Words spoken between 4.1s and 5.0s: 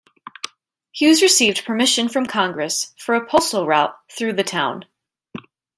through the town.